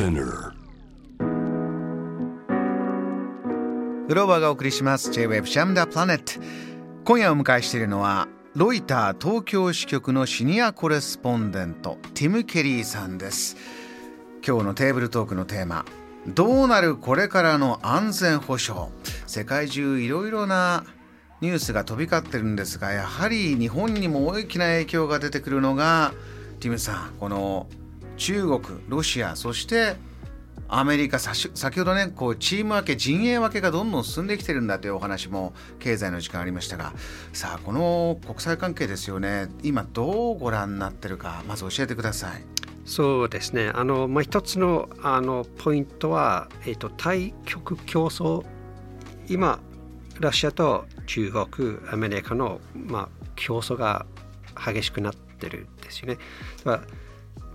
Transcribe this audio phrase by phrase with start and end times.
[0.00, 0.54] Spinner.
[4.08, 5.12] グローバーがお送りします。
[5.12, 6.40] J-Web シャムダプラネット
[7.04, 13.58] 今夜お迎えしているのはロイター東京支局のシニアコレスポンデントティム・ケリーさんです。
[14.42, 15.84] 今日のテーブルトークのテーマ
[16.26, 18.90] どうなるこれからの安全保障。
[19.26, 20.86] 世界中いろいろな
[21.42, 26.14] ニュースが飛び交ってるんですがやはり日本にも大きな影響が出てくるのが
[26.60, 27.66] ティムさんこの
[28.20, 29.96] 中国ロシアそして
[30.68, 31.48] アメリカ先
[31.78, 36.92] ほどねこうチーム分け陣営分けがどんどん進んできてるんだというお話も経済の時間ありましたが
[37.32, 42.44] さあこの国際関係ですよね今どうご覧になってるかまず教えてください。
[42.84, 48.44] そうですねあの、まあ、一つのあのポイントは、えーと、対極競争
[49.28, 49.60] 今
[50.18, 54.04] ロシアと中国アメリカの、まあ、競争が
[54.54, 56.18] 激しくなってるんですよね。
[56.64, 57.09] だから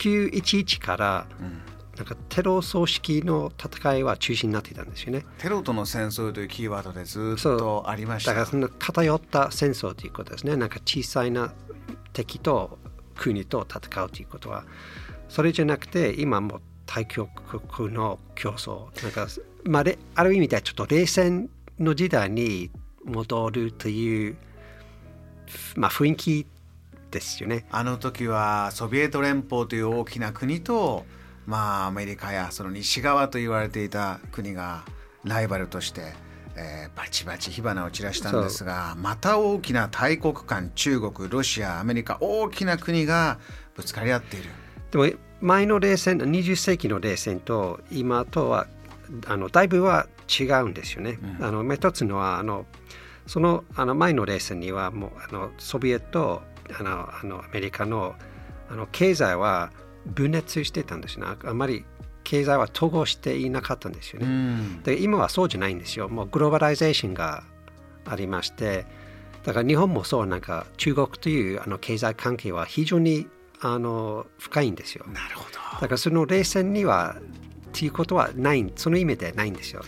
[0.00, 1.62] 911から、うん
[2.00, 5.26] なんかテロ組織の戦いは中心になっていたんですよね。
[5.36, 10.56] テロとの戦争というキーワードでずっとありましただからその偏った戦争ということですね。
[10.56, 11.52] なんか小さいな
[12.14, 12.78] 敵と
[13.16, 14.64] 国と戦うということは
[15.28, 19.28] それじゃなくて今も対極国の競争なんか、
[19.64, 22.70] まあ、ある意味ではちょっと冷戦の時代に
[23.04, 24.36] 戻るという、
[25.76, 26.46] まあ、雰囲気
[27.10, 27.66] ですよね。
[27.70, 31.04] あの時はソビエト連邦という大きな国と
[31.46, 34.84] まあアメリカやその西側と言われていた国が
[35.24, 36.12] ライバルとして、
[36.56, 43.38] えー、バチバチ火花を散らしたんですがまた大きな大国間中国ロシアアメリカ大きな国が
[43.74, 44.50] ぶつかり合っている。
[44.90, 45.06] でも
[45.40, 48.66] 前の冷戦20世紀の冷戦と今とは
[49.26, 51.18] あのだいぶは違うんですよね。
[51.38, 52.66] うん、あの一つのはあの
[53.26, 56.42] そのあの前の冷戦にはもうあのソビエト
[56.78, 58.14] あのあのアメリカの
[58.70, 59.70] あの経済は
[60.06, 61.26] 分裂してたんですね。
[61.44, 61.84] あまり
[62.24, 66.08] 経済は統合していなかったんですよね、うん、で今はそうじゃないんですよ。
[66.08, 67.42] もうグローバライゼーションが
[68.04, 68.86] ありまして
[69.44, 73.26] だから日本もそうなんか中国というあの経済関係は非常に
[73.60, 75.06] あの深いんですよ。
[75.08, 75.58] なるほど。
[75.80, 77.16] だからその冷戦には
[77.70, 79.82] っていうことはないその意味でないんですよ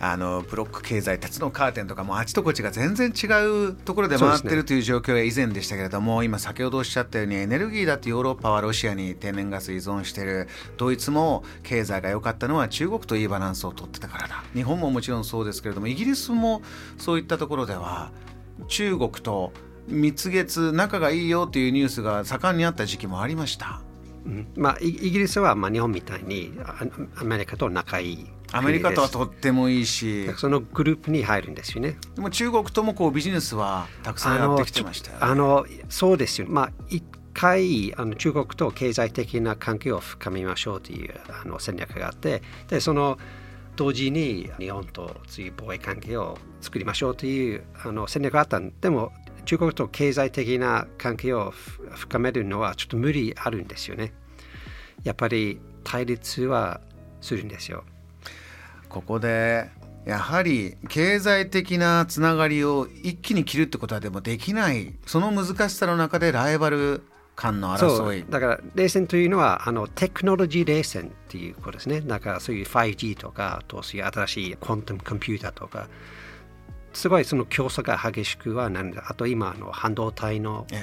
[0.00, 3.26] あのブロック経済鉄のカーテンとかもあちとこちが全然違
[3.70, 10.48] うところで回ってるという状況が以前でしたけれども、ね、今先ほどおっしゃったようにエネルギーだってヨーロッパはロシアに天然ガス依存してる。
[10.76, 14.44] ドイツも経済が良かったのは中国といいバランスを取ってたからだ。
[14.54, 16.62] 日本ももちろんそうですけれどもイギリスも
[16.96, 18.10] そういったところでは
[18.68, 19.52] 中国と
[19.88, 23.80] 蜜月仲がいいよというニュースが盛んにあった時期もありました。
[24.56, 26.52] まあ、イギリスはまあ日本みたいに
[27.16, 28.26] アメリカと仲いい。
[28.52, 37.04] アメリカとはとってもいいしそのグループに入るんですよねでも中国ともこうビジネスはたくさんやってきてましたよ、ね、あのそうですよまあ一
[37.34, 43.18] 回あの中国と経済的な関係を深めましょうというあの戦略があってでその
[43.76, 49.12] 同時に日本とそういう貿易関係を作りましょうというあの戦略があったんでも
[49.44, 51.52] 中国と経済的な関係を
[51.94, 54.12] 深めるのはちょっと無理あるんですよね。
[55.04, 56.82] やっぱり対立は
[57.22, 57.84] するんですよ。
[58.88, 59.70] ここで
[60.04, 64.94] やはり経済的なつながりを一気に切るってことはでもできない。
[65.06, 67.02] その難しさの中でライバル
[67.36, 68.24] 間の争い。
[68.28, 72.00] だから冷戦というのはあのテクノロジー冷戦っていうことですね。
[72.00, 75.88] だからそういう 5G とかあとそういう新しいコントムコンピューターとか。
[76.94, 80.76] すごいその競争が激しくはなるあと今の半導体の、え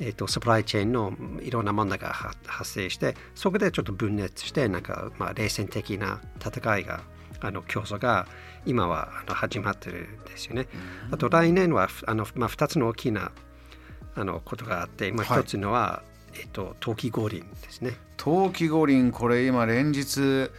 [0.00, 7.02] ー、えーとサプライチェーンのいろんな問題が発生してそこでちょっと分裂してなんか、まあ、冷戦的な戦いが
[7.40, 8.26] あの競争が
[8.66, 10.68] 今はあの始まってるんですよね。
[11.10, 13.32] あと来年はあの、まあ、2つの大きな
[14.14, 16.02] あのことがあって、まあ、1つのは、は
[16.34, 17.96] い、えっと、冬季五輪ですね。
[18.16, 20.50] 冬季五輪これ今連日、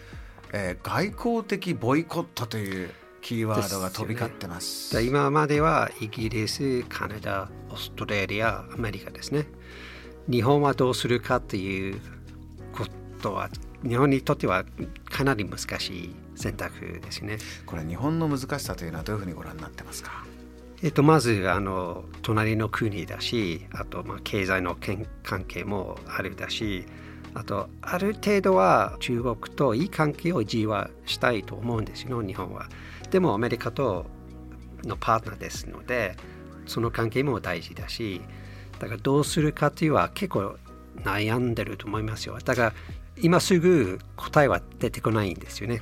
[0.54, 2.92] えー、外交的ボイコットという
[3.22, 4.90] キーワードが飛び交ってます。
[4.90, 9.48] すね、今まではイギリス、カナダ、オーストラリア、アメリカですね。
[10.30, 12.00] 日本はどうするかという
[12.72, 12.86] こ
[13.22, 13.50] とは
[13.84, 14.66] 日本にとっては
[15.10, 17.38] かなり難しい選択ですね。
[17.66, 20.26] これ日本の難しさというのはどういうふうにご覧になってますか？
[20.82, 24.78] えっと、まずあの隣の国だしあとまあ経済の
[25.24, 26.86] 関係もあるだし
[27.34, 32.70] あとある程度は中国といい関係を維持はしたいと思うんですよ日本は。
[33.12, 34.06] でもアメリカと
[34.84, 36.16] のパートナーですので
[36.66, 38.22] その関係も大事だし
[38.80, 40.56] だからどうするかというのは結構
[41.04, 42.38] 悩んでると思いますよ。
[42.44, 42.74] だから
[43.22, 45.82] 今すぐ答えは出てこないんですよね。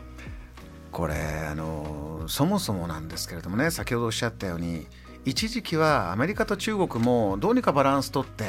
[0.91, 1.15] これ
[1.49, 4.87] あのそもそもなんですけれどもね先ほどおっしゃったように
[5.25, 8.45] 一時期はアメリカと中国もどうにかバランスとって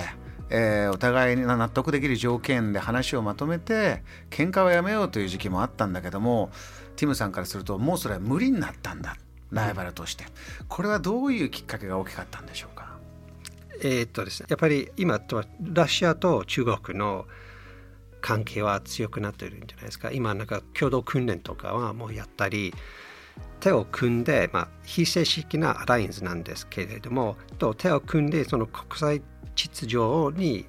[0.50, 6.50] えー、お互いに納得できる条件で話をまとめて喧嘩はやめようという時期もあったんだけども
[6.96, 9.18] ティムさんからするともうそれは無理になったんだ
[9.50, 10.24] ライバルとして、
[10.66, 12.96] これはどういうきっかけが大きかったんでしょうか？
[13.82, 17.26] えー、っとですねやっぱり今とラシアと中国の
[18.20, 20.10] 関係は強くなってるんじゃないですか。
[20.10, 22.74] 今なんか共同訓練とかはもうやったり
[23.60, 29.22] 手を組んで、まあ、非正式なアライアンスなんですけれどもと手を組んでその国際
[29.54, 30.66] 秩序に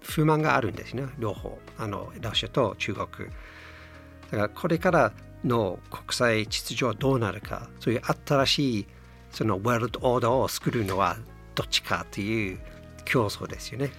[0.00, 1.04] 不満があるんですね。
[1.18, 1.58] 両方。
[1.78, 3.06] あのロシアと中国。
[3.06, 3.06] だ
[4.30, 5.12] からこれから
[5.44, 7.68] の国際秩序はどうなるか。
[7.80, 8.86] そういう新しい
[9.30, 11.16] そのワールドオーダーを作るのは
[11.54, 12.58] どっちかという
[13.04, 13.90] 競争ですよね。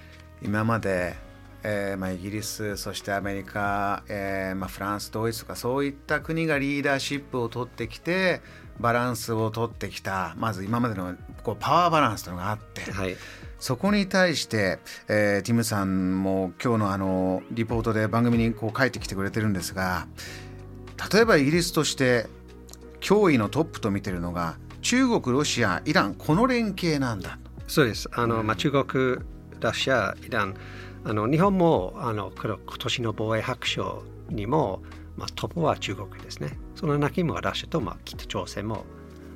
[0.41, 1.15] 今まで
[1.63, 8.41] えーまあ、イギリスそしてアメリカ、えーまあ、フランスドイツとかそういった国がリーダーシップを取ってきて
[8.79, 13.15] バランスを取ってきたまず今までのこうパワーバランスというのがあって、はい、
[13.59, 20.07] そこに対して、えー、ティムさんも今日のあのリポートで番組にこう書いてきてくれてるんですが
[21.13, 22.27] 例えばイギリスとして
[22.99, 27.37] 脅威のトップと見てるのが中国ロシアイランこの連携なんだ
[27.67, 28.09] そうです。
[28.13, 29.17] あの、まあ、中国
[29.59, 30.55] ロシアイラン
[31.05, 34.81] あの日本もあの今年の防衛白書にも、
[35.17, 36.57] まあ、トップは中国ですね。
[36.75, 38.85] その中にもラシアと、まあ、北朝鮮も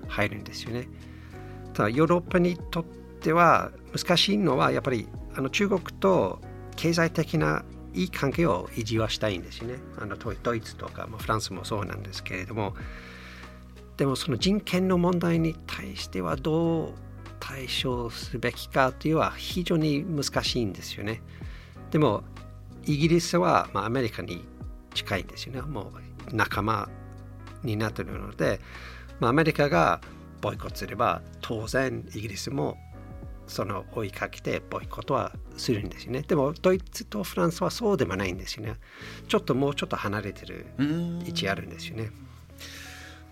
[0.08, 0.88] 入るんですよね。
[1.74, 2.84] ただヨーロッパにとっ
[3.22, 6.40] ては難しいのはやっぱりあの中国と
[6.76, 9.76] 経済的ないい関係を維持はしたいんですよね。
[9.98, 12.76] あのドイツとか、まあ、フランスもそうなんですけれども
[13.98, 16.94] でもその人権の問題に対してはどう
[17.40, 21.22] 対処すべきかというのは非常に難しいんですよね。
[21.92, 22.24] でも
[22.86, 24.44] イギリスは、まあ、アメリカに
[24.94, 25.62] 近いんですよね。
[25.62, 25.92] も
[26.32, 26.90] う仲間
[27.64, 28.60] になっているので、
[29.20, 30.02] まあ、アメリカが
[30.42, 32.78] ボイコットすれば当然イギリスも
[33.48, 36.22] その追いかけてボイコットはするんですよね。
[36.22, 38.76] でもドイツとフランスはそうでもないんですよね。
[39.28, 40.66] ちょっともうちょっと離れてる
[41.26, 42.12] 位置あるんですよね。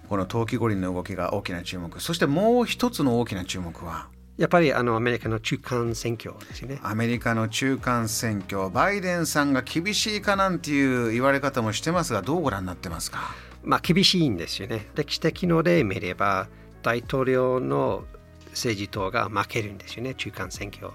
[0.09, 1.99] この冬季五輪の動きが大きな注目。
[1.99, 6.79] そしてもう一つの大きな注目はやっぱりあのアメリカの中間選挙ですね。
[6.83, 13.33] アメリカの中間選挙、バイデンさんが厳しいかなんていう言われ方もしてますが、どうご覧になってますか？
[13.63, 14.87] まあ厳しいんですよね。
[14.95, 16.47] 歴史的の例見れば、
[16.83, 18.03] 大統領の
[18.51, 20.89] 政治党が負けるんですよね、中間選挙。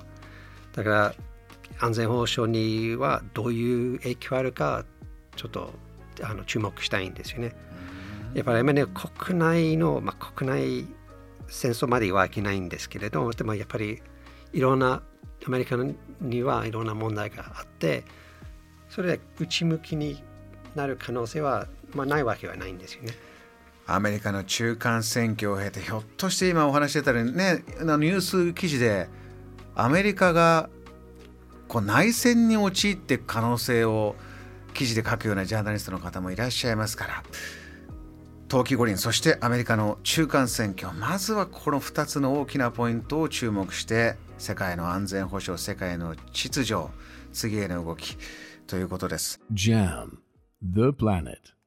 [0.74, 1.14] だから
[1.80, 4.84] 安全保障にはどういう影響あるか、
[5.34, 5.72] ちょっと
[6.22, 7.54] あの注目したいんですよね。
[8.34, 10.86] やっぱり、ね、国内の、まあ、国内
[11.50, 14.00] 戦争まではいけないんですけれどでもやっぱり
[14.52, 15.02] いろんな
[15.46, 15.76] アメリカ
[16.20, 18.04] にはいろんな問題があって
[18.88, 20.22] それで内向きに
[20.74, 23.12] なる可能性は、まあ、ないわけはないんですよね。
[23.86, 29.08] アメリカの中間選挙を経てひょっとして今お話してたようにねニュース記事で
[29.74, 30.70] アメリカが
[31.66, 34.14] こう内戦に陥っていく可能性を
[34.74, 37.22] 記事で書くようなジャーナリストの方もいらっしゃいますから
[38.50, 46.88] 冬季五輪そしてアメリカの中間選挙まずはこの2つの大きなポイントを注目して世界の安全保障世界の秩序
[47.32, 48.16] 次への動き
[48.66, 49.40] ということです。
[49.52, 50.18] JAM
[50.64, 51.59] The Planet